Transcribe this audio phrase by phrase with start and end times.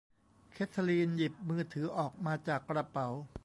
[0.53, 3.07] เคทลีนหยิบมือถือออกมาจากกระเป๋า